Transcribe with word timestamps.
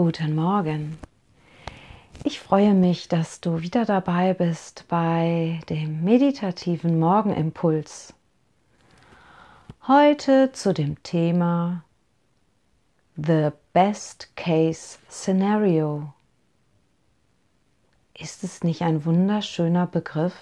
Guten 0.00 0.36
Morgen. 0.36 0.96
Ich 2.22 2.38
freue 2.38 2.72
mich, 2.72 3.08
dass 3.08 3.40
du 3.40 3.62
wieder 3.62 3.84
dabei 3.84 4.32
bist 4.32 4.84
bei 4.86 5.58
dem 5.68 6.04
meditativen 6.04 7.00
Morgenimpuls. 7.00 8.14
Heute 9.88 10.52
zu 10.52 10.72
dem 10.72 11.02
Thema 11.02 11.82
The 13.16 13.48
Best 13.72 14.36
Case 14.36 15.00
Scenario. 15.10 16.12
Ist 18.16 18.44
es 18.44 18.62
nicht 18.62 18.82
ein 18.82 19.04
wunderschöner 19.04 19.88
Begriff? 19.88 20.36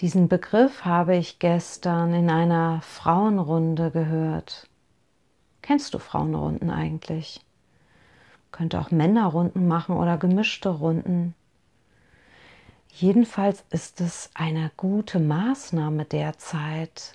Diesen 0.00 0.28
Begriff 0.28 0.86
habe 0.86 1.16
ich 1.16 1.38
gestern 1.38 2.14
in 2.14 2.30
einer 2.30 2.80
Frauenrunde 2.80 3.90
gehört. 3.90 4.67
Kennst 5.68 5.92
du 5.92 5.98
Frauenrunden 5.98 6.70
eigentlich? 6.70 7.42
Könnte 8.52 8.80
auch 8.80 8.90
Männerrunden 8.90 9.68
machen 9.68 9.98
oder 9.98 10.16
gemischte 10.16 10.70
Runden. 10.70 11.34
Jedenfalls 12.90 13.62
ist 13.68 14.00
es 14.00 14.30
eine 14.32 14.70
gute 14.78 15.20
Maßnahme 15.20 16.06
derzeit 16.06 17.12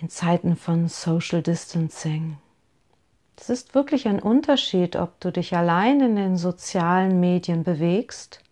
in 0.00 0.10
Zeiten 0.10 0.54
von 0.54 0.86
Social 0.86 1.42
Distancing. 1.42 2.36
Es 3.36 3.50
ist 3.50 3.74
wirklich 3.74 4.06
ein 4.06 4.20
Unterschied, 4.20 4.94
ob 4.94 5.18
du 5.18 5.32
dich 5.32 5.56
allein 5.56 6.00
in 6.02 6.14
den 6.14 6.36
sozialen 6.36 7.18
Medien 7.18 7.64
bewegst 7.64 8.44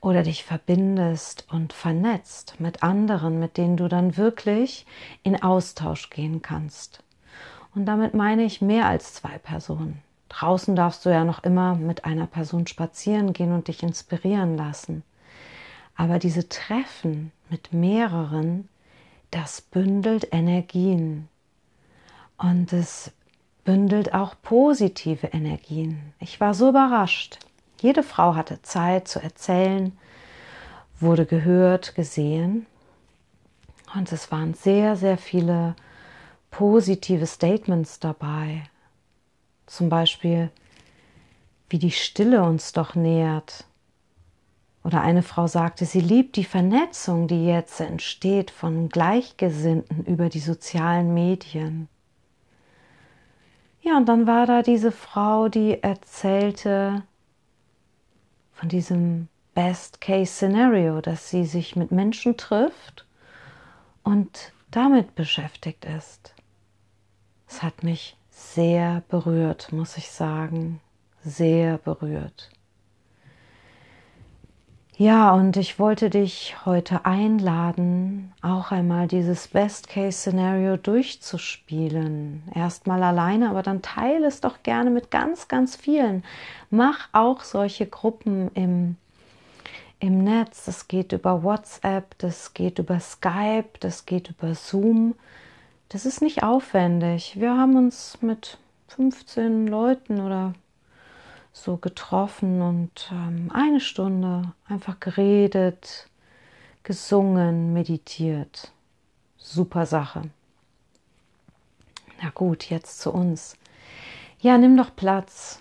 oder 0.00 0.24
dich 0.24 0.42
verbindest 0.42 1.46
und 1.52 1.72
vernetzt 1.72 2.58
mit 2.58 2.82
anderen, 2.82 3.38
mit 3.38 3.58
denen 3.58 3.76
du 3.76 3.86
dann 3.86 4.16
wirklich 4.16 4.86
in 5.22 5.40
Austausch 5.40 6.10
gehen 6.10 6.42
kannst. 6.42 7.03
Und 7.74 7.86
damit 7.86 8.14
meine 8.14 8.44
ich 8.44 8.60
mehr 8.60 8.86
als 8.86 9.14
zwei 9.14 9.38
Personen. 9.38 10.00
Draußen 10.28 10.74
darfst 10.76 11.04
du 11.04 11.10
ja 11.10 11.24
noch 11.24 11.42
immer 11.42 11.74
mit 11.74 12.04
einer 12.04 12.26
Person 12.26 12.66
spazieren 12.66 13.32
gehen 13.32 13.52
und 13.52 13.68
dich 13.68 13.82
inspirieren 13.82 14.56
lassen. 14.56 15.02
Aber 15.96 16.18
diese 16.18 16.48
Treffen 16.48 17.32
mit 17.50 17.72
mehreren, 17.72 18.68
das 19.30 19.60
bündelt 19.60 20.28
Energien. 20.32 21.28
Und 22.36 22.72
es 22.72 23.12
bündelt 23.64 24.12
auch 24.12 24.34
positive 24.42 25.28
Energien. 25.28 26.12
Ich 26.20 26.40
war 26.40 26.54
so 26.54 26.68
überrascht. 26.68 27.38
Jede 27.80 28.02
Frau 28.02 28.34
hatte 28.34 28.62
Zeit 28.62 29.08
zu 29.08 29.22
erzählen, 29.22 29.96
wurde 31.00 31.26
gehört, 31.26 31.94
gesehen. 31.94 32.66
Und 33.94 34.10
es 34.10 34.32
waren 34.32 34.54
sehr, 34.54 34.96
sehr 34.96 35.16
viele 35.16 35.76
positive 36.56 37.26
Statements 37.26 37.98
dabei. 37.98 38.62
Zum 39.66 39.88
Beispiel, 39.88 40.50
wie 41.68 41.78
die 41.78 41.90
Stille 41.90 42.44
uns 42.44 42.72
doch 42.72 42.94
nähert. 42.94 43.64
Oder 44.84 45.00
eine 45.00 45.24
Frau 45.24 45.48
sagte, 45.48 45.84
sie 45.84 46.00
liebt 46.00 46.36
die 46.36 46.44
Vernetzung, 46.44 47.26
die 47.26 47.44
jetzt 47.44 47.80
entsteht 47.80 48.52
von 48.52 48.88
Gleichgesinnten 48.88 50.04
über 50.04 50.28
die 50.28 50.38
sozialen 50.38 51.12
Medien. 51.12 51.88
Ja, 53.82 53.96
und 53.96 54.08
dann 54.08 54.28
war 54.28 54.46
da 54.46 54.62
diese 54.62 54.92
Frau, 54.92 55.48
die 55.48 55.82
erzählte, 55.82 57.02
von 58.52 58.68
diesem 58.68 59.26
Best-Case-Szenario, 59.54 61.00
dass 61.00 61.30
sie 61.30 61.46
sich 61.46 61.74
mit 61.74 61.90
Menschen 61.90 62.36
trifft 62.36 63.06
und 64.04 64.52
damit 64.70 65.16
beschäftigt 65.16 65.84
ist. 65.84 66.33
Es 67.54 67.62
hat 67.62 67.84
mich 67.84 68.16
sehr 68.30 69.04
berührt, 69.08 69.70
muss 69.70 69.96
ich 69.96 70.10
sagen, 70.10 70.80
sehr 71.22 71.78
berührt. 71.78 72.50
Ja, 74.96 75.32
und 75.32 75.56
ich 75.56 75.78
wollte 75.78 76.10
dich 76.10 76.56
heute 76.66 77.06
einladen, 77.06 78.32
auch 78.42 78.72
einmal 78.72 79.06
dieses 79.06 79.46
Best-Case-Szenario 79.46 80.76
durchzuspielen. 80.78 82.42
Erstmal 82.52 83.04
alleine, 83.04 83.50
aber 83.50 83.62
dann 83.62 83.82
teile 83.82 84.26
es 84.26 84.40
doch 84.40 84.64
gerne 84.64 84.90
mit 84.90 85.12
ganz, 85.12 85.46
ganz 85.46 85.76
vielen. 85.76 86.24
Mach 86.70 87.08
auch 87.12 87.44
solche 87.44 87.86
Gruppen 87.86 88.50
im, 88.54 88.96
im 90.00 90.24
Netz. 90.24 90.64
Das 90.64 90.88
geht 90.88 91.12
über 91.12 91.44
WhatsApp, 91.44 92.18
das 92.18 92.52
geht 92.52 92.80
über 92.80 92.98
Skype, 92.98 93.78
das 93.78 94.06
geht 94.06 94.30
über 94.30 94.56
Zoom. 94.56 95.14
Das 95.88 96.06
ist 96.06 96.22
nicht 96.22 96.42
aufwendig. 96.42 97.38
Wir 97.38 97.56
haben 97.56 97.76
uns 97.76 98.18
mit 98.20 98.58
15 98.88 99.66
Leuten 99.66 100.20
oder 100.20 100.54
so 101.52 101.76
getroffen 101.76 102.62
und 102.62 103.10
ähm, 103.12 103.50
eine 103.52 103.80
Stunde 103.80 104.52
einfach 104.66 104.98
geredet, 104.98 106.08
gesungen, 106.82 107.72
meditiert. 107.72 108.72
Super 109.38 109.86
Sache. 109.86 110.22
Na 112.22 112.30
gut, 112.30 112.70
jetzt 112.70 113.00
zu 113.00 113.12
uns. 113.12 113.56
Ja, 114.40 114.58
nimm 114.58 114.76
doch 114.76 114.94
Platz. 114.94 115.60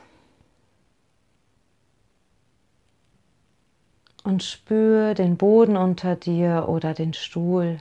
Und 4.23 4.41
spür 4.41 5.13
den 5.13 5.38
Boden 5.38 5.78
unter 5.78 6.16
dir 6.16 6.66
oder 6.69 6.94
den 6.94 7.13
Stuhl. 7.13 7.78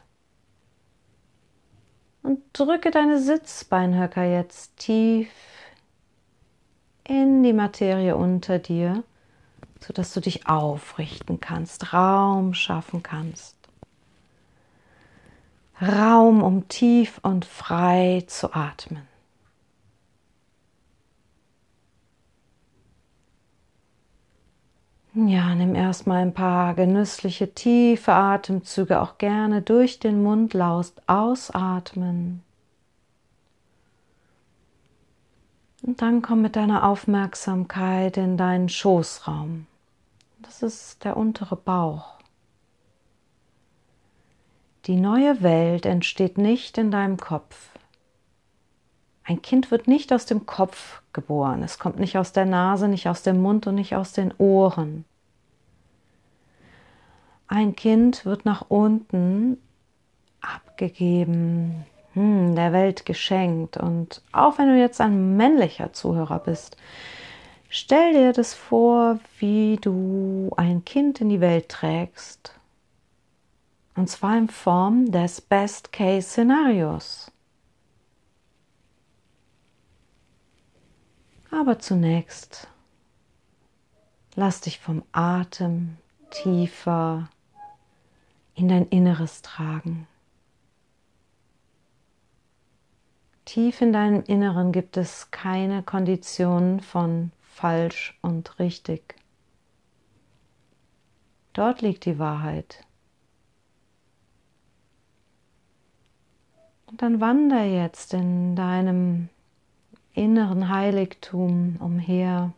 Und 2.33 2.41
drücke 2.55 2.91
deine 2.91 3.21
Sitzbeinhöcker 3.21 4.25
jetzt 4.25 4.79
tief 4.79 5.29
in 7.05 7.43
die 7.43 7.53
Materie 7.53 8.17
unter 8.17 8.59
dir, 8.59 9.05
sodass 9.81 10.15
du 10.15 10.21
dich 10.21 10.47
aufrichten 10.47 11.41
kannst, 11.41 11.93
Raum 11.93 12.55
schaffen 12.55 13.03
kannst. 13.03 13.55
Raum, 15.79 16.43
um 16.43 16.69
tief 16.69 17.21
und 17.23 17.45
frei 17.45 18.25
zu 18.27 18.55
atmen. 18.55 19.07
Ja, 25.15 25.55
nimm 25.55 25.75
erstmal 25.75 26.23
ein 26.23 26.33
paar 26.33 26.75
genüssliche, 26.75 27.53
tiefe 27.53 28.15
Atemzüge, 28.15 29.03
auch 29.03 29.19
gerne 29.19 29.61
durch 29.61 29.99
den 29.99 30.23
Mund 30.23 30.55
laust 30.55 31.07
ausatmen. 31.07 32.43
Und 35.83 36.01
dann 36.01 36.23
komm 36.23 36.41
mit 36.41 36.57
deiner 36.57 36.89
Aufmerksamkeit 36.89 38.17
in 38.17 38.39
deinen 38.39 38.71
Schoßraum. 38.71 39.67
Das 40.41 40.63
ist 40.63 41.05
der 41.05 41.19
untere 41.19 41.57
Bauch. 41.57 42.15
Die 44.87 44.97
neue 44.97 45.43
Welt 45.43 45.85
entsteht 45.85 46.39
nicht 46.39 46.79
in 46.79 46.91
deinem 46.91 47.19
Kopf. 47.19 47.72
Ein 49.25 49.41
Kind 49.41 49.71
wird 49.71 49.87
nicht 49.87 50.13
aus 50.13 50.27
dem 50.27 50.47
Kopf 50.47 51.03
geboren. 51.13 51.63
Es 51.63 51.79
kommt 51.79 51.99
nicht 51.99 52.19
aus 52.19 52.33
der 52.33 52.45
Nase, 52.45 52.89
nicht 52.89 53.09
aus 53.09 53.23
dem 53.23 53.41
Mund 53.41 53.67
und 53.67 53.77
nicht 53.77 53.95
aus 53.95 54.13
den 54.13 54.33
Ohren. 54.39 55.05
Ein 57.47 57.77
Kind 57.77 58.25
wird 58.25 58.45
nach 58.45 58.65
unten 58.69 59.59
abgegeben, 60.41 61.85
hm, 62.15 62.55
der 62.57 62.73
Welt 62.73 63.07
geschenkt. 63.07 63.77
Und 63.77 64.23
auch 64.33 64.59
wenn 64.59 64.69
du 64.69 64.79
jetzt 64.79 65.01
ein 65.01 65.37
männlicher 65.37 65.93
Zuhörer 65.93 66.39
bist, 66.39 66.77
stell 67.69 68.13
dir 68.13 68.33
das 68.33 68.55
vor, 68.55 69.21
wie 69.39 69.79
du 69.81 70.51
ein 70.57 70.85
Kind 70.85 71.21
in 71.21 71.29
die 71.29 71.41
Welt 71.41 71.69
trägst. 71.69 72.55
Und 73.95 74.09
zwar 74.09 74.37
in 74.39 74.49
Form 74.49 75.13
des 75.13 75.41
Best-Case-Szenarios. 75.41 77.32
Aber 81.53 81.79
zunächst 81.79 82.67
lass 84.35 84.63
dich 84.63 84.81
vom 84.81 85.05
Atem 85.13 85.99
tiefer 86.31 87.29
in 88.55 88.69
dein 88.69 88.89
Inneres 88.89 89.43
tragen. 89.43 90.09
Tief 93.45 93.83
in 93.83 93.93
deinem 93.93 94.23
Inneren 94.23 94.73
gibt 94.73 94.97
es 94.97 95.31
keine 95.31 95.83
Konditionen 95.83 96.81
von 96.81 97.33
falsch 97.43 98.19
und 98.23 98.59
richtig. 98.59 99.17
Dort 101.53 101.83
liegt 101.83 102.07
die 102.07 102.19
Wahrheit. 102.19 102.87
Und 106.87 107.03
dann 107.03 107.21
wander 107.21 107.63
jetzt 107.63 108.15
in 108.15 108.57
deinem 108.57 109.29
inneren 110.15 110.69
Heiligtum 110.69 111.77
umher. 111.81 112.53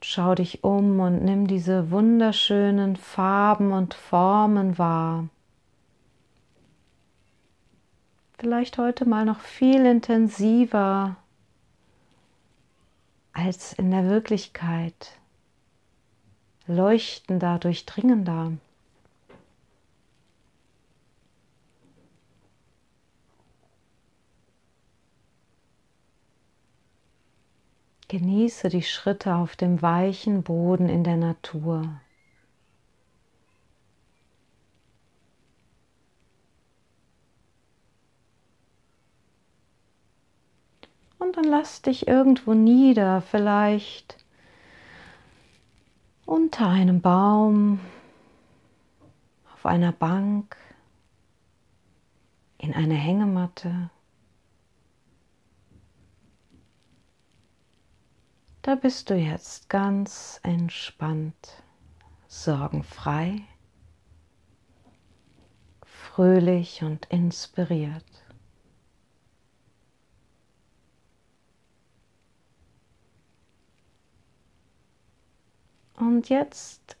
Schau 0.00 0.34
dich 0.34 0.64
um 0.64 0.98
und 0.98 1.24
nimm 1.24 1.46
diese 1.46 1.90
wunderschönen 1.90 2.96
Farben 2.96 3.72
und 3.72 3.94
Formen 3.94 4.76
wahr. 4.76 5.28
Vielleicht 8.38 8.78
heute 8.78 9.08
mal 9.08 9.24
noch 9.24 9.40
viel 9.40 9.86
intensiver 9.86 11.16
als 13.32 13.72
in 13.74 13.92
der 13.92 14.06
Wirklichkeit, 14.06 15.12
leuchtender, 16.66 17.60
durchdringender. 17.60 18.52
Genieße 28.12 28.68
die 28.68 28.82
Schritte 28.82 29.36
auf 29.36 29.56
dem 29.56 29.80
weichen 29.80 30.42
Boden 30.42 30.90
in 30.90 31.02
der 31.02 31.16
Natur. 31.16 31.98
Und 41.18 41.38
dann 41.38 41.44
lass 41.44 41.80
dich 41.80 42.06
irgendwo 42.06 42.52
nieder, 42.52 43.22
vielleicht 43.22 44.22
unter 46.26 46.68
einem 46.68 47.00
Baum, 47.00 47.80
auf 49.54 49.64
einer 49.64 49.92
Bank, 49.92 50.58
in 52.58 52.74
eine 52.74 52.92
Hängematte. 52.92 53.88
Da 58.62 58.76
bist 58.76 59.10
du 59.10 59.16
jetzt 59.16 59.68
ganz 59.68 60.38
entspannt, 60.44 61.64
sorgenfrei, 62.28 63.42
fröhlich 65.84 66.84
und 66.84 67.06
inspiriert. 67.06 68.04
Und 75.96 76.28
jetzt 76.28 76.96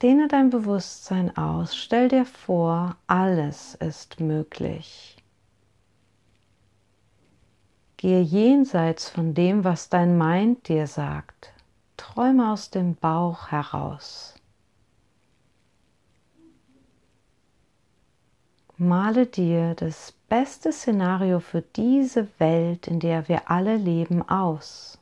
dehne 0.00 0.28
dein 0.28 0.48
Bewusstsein 0.48 1.36
aus. 1.36 1.76
Stell 1.76 2.08
dir 2.08 2.24
vor, 2.24 2.96
alles 3.06 3.74
ist 3.74 4.18
möglich. 4.18 5.21
Gehe 8.02 8.20
jenseits 8.20 9.08
von 9.08 9.32
dem, 9.32 9.62
was 9.62 9.88
dein 9.88 10.18
Mind 10.18 10.66
dir 10.66 10.88
sagt. 10.88 11.52
Träume 11.96 12.50
aus 12.50 12.68
dem 12.68 12.96
Bauch 12.96 13.52
heraus. 13.52 14.34
Male 18.76 19.26
dir 19.26 19.76
das 19.76 20.14
beste 20.28 20.72
Szenario 20.72 21.38
für 21.38 21.62
diese 21.62 22.26
Welt, 22.40 22.88
in 22.88 22.98
der 22.98 23.28
wir 23.28 23.48
alle 23.48 23.76
leben, 23.76 24.28
aus. 24.28 24.98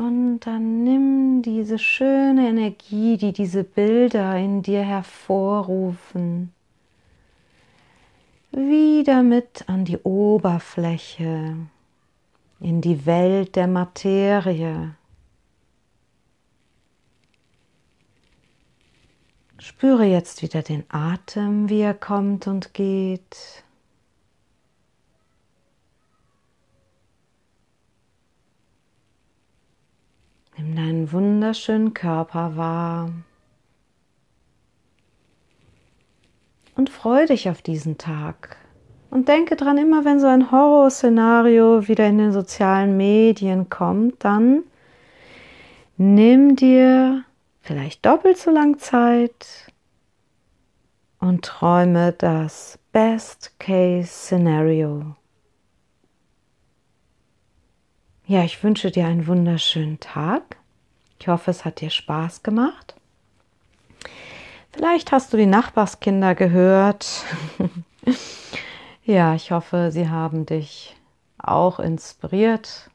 Und 0.00 0.40
dann 0.46 0.82
nimm 0.82 1.42
diese 1.42 1.78
schöne 1.78 2.48
Energie, 2.48 3.18
die 3.18 3.34
diese 3.34 3.64
Bilder 3.64 4.34
in 4.38 4.62
dir 4.62 4.80
hervorrufen, 4.80 6.54
wieder 8.50 9.22
mit 9.22 9.68
an 9.68 9.84
die 9.84 9.98
Oberfläche, 9.98 11.54
in 12.60 12.80
die 12.80 13.04
Welt 13.04 13.56
der 13.56 13.66
Materie. 13.66 14.94
Spüre 19.58 20.06
jetzt 20.06 20.40
wieder 20.40 20.62
den 20.62 20.84
Atem, 20.88 21.68
wie 21.68 21.82
er 21.82 21.92
kommt 21.92 22.46
und 22.46 22.72
geht. 22.72 23.64
Nimm 30.60 30.76
deinen 30.76 31.12
wunderschönen 31.12 31.94
Körper 31.94 32.54
wahr. 32.54 33.10
Und 36.76 36.90
freue 36.90 37.26
dich 37.26 37.48
auf 37.48 37.62
diesen 37.62 37.96
Tag. 37.96 38.58
Und 39.08 39.28
denke 39.28 39.56
dran, 39.56 39.78
immer 39.78 40.04
wenn 40.04 40.20
so 40.20 40.26
ein 40.26 40.50
Horrorszenario 40.50 41.88
wieder 41.88 42.06
in 42.06 42.18
den 42.18 42.32
sozialen 42.32 42.96
Medien 42.98 43.70
kommt, 43.70 44.22
dann 44.22 44.64
nimm 45.96 46.56
dir 46.56 47.24
vielleicht 47.62 48.04
doppelt 48.04 48.36
so 48.36 48.50
lang 48.50 48.78
Zeit 48.78 49.72
und 51.20 51.42
träume 51.42 52.12
das 52.12 52.78
Best 52.92 53.58
Case 53.58 54.08
Scenario. 54.08 55.16
Ja, 58.30 58.44
ich 58.44 58.62
wünsche 58.62 58.92
dir 58.92 59.06
einen 59.06 59.26
wunderschönen 59.26 59.98
Tag. 59.98 60.58
Ich 61.18 61.26
hoffe, 61.26 61.50
es 61.50 61.64
hat 61.64 61.80
dir 61.80 61.90
Spaß 61.90 62.44
gemacht. 62.44 62.94
Vielleicht 64.70 65.10
hast 65.10 65.32
du 65.32 65.36
die 65.36 65.46
Nachbarskinder 65.46 66.36
gehört. 66.36 67.24
ja, 69.04 69.34
ich 69.34 69.50
hoffe, 69.50 69.90
sie 69.90 70.08
haben 70.08 70.46
dich 70.46 70.94
auch 71.38 71.80
inspiriert. 71.80 72.88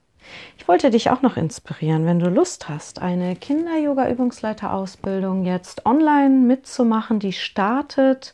Ich 0.57 0.69
wollte 0.69 0.89
dich 0.89 1.09
auch 1.09 1.21
noch 1.21 1.35
inspirieren, 1.35 2.05
wenn 2.05 2.19
du 2.19 2.29
Lust 2.29 2.69
hast, 2.69 3.01
eine 3.01 3.35
Kinder-Yoga-Übungsleiter-Ausbildung 3.35 5.43
jetzt 5.43 5.85
online 5.85 6.47
mitzumachen. 6.47 7.19
Die 7.19 7.33
startet 7.33 8.33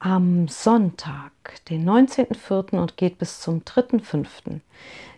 am 0.00 0.48
Sonntag, 0.48 1.30
den 1.68 1.88
19.04. 1.88 2.76
und 2.76 2.96
geht 2.96 3.18
bis 3.18 3.38
zum 3.38 3.60
3.05. 3.60 4.62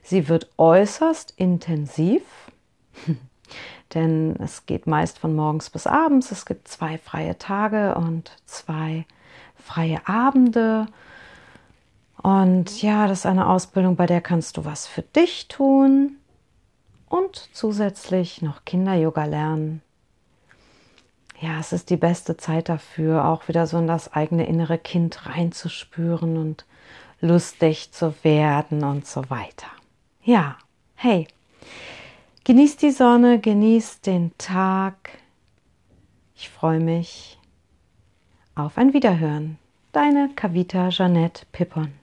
Sie 0.03 0.29
wird 0.29 0.51
äußerst 0.57 1.35
intensiv, 1.37 2.23
denn 3.95 4.37
es 4.39 4.67
geht 4.67 4.87
meist 4.87 5.19
von 5.19 5.35
morgens 5.35 5.71
bis 5.71 5.87
abends. 5.87 6.31
Es 6.31 6.47
gibt 6.47 6.69
zwei 6.69 6.99
freie 6.99 7.39
Tage 7.39 7.95
und 7.95 8.33
zwei 8.47 9.07
freie 9.57 10.07
Abende. 10.07 10.87
Und 12.23 12.83
ja, 12.83 13.07
das 13.07 13.21
ist 13.21 13.27
eine 13.27 13.49
Ausbildung, 13.49 13.97
bei 13.97 14.07
der 14.07 14.21
kannst 14.21 14.57
du 14.57 14.65
was 14.65 14.87
für 14.87 15.03
dich 15.03 15.49
tun 15.49 16.17
und 17.09 17.49
zusätzlich 17.53 18.43
noch 18.43 18.65
Kinder-Yoga 18.65 19.25
lernen. 19.25 19.83
Ja, 21.41 21.59
es 21.59 21.73
ist 21.73 21.89
die 21.89 21.97
beste 21.97 22.37
Zeit 22.37 22.69
dafür, 22.69 23.25
auch 23.25 23.49
wieder 23.49 23.67
so 23.67 23.79
in 23.79 23.87
das 23.87 24.13
eigene 24.13 24.47
innere 24.47 24.77
Kind 24.77 25.27
reinzuspüren 25.27 26.37
und 26.37 26.67
lustig 27.23 27.93
zu 27.93 28.15
werden 28.23 28.85
und 28.85 29.07
so 29.07 29.31
weiter. 29.31 29.69
Ja, 30.23 30.59
hey, 30.97 31.27
genießt 32.45 32.83
die 32.83 32.91
Sonne, 32.91 33.41
genießt 33.41 34.07
den 34.07 34.33
Tag. 34.37 35.19
Ich 36.37 36.51
freue 36.51 36.79
mich 36.79 37.39
auf 38.55 38.77
ein 38.77 38.93
Wiederhören. 38.93 39.59
Deine 39.93 40.29
Kavita 40.37 40.91
Jeanette 40.91 41.47
Pippon. 41.53 42.00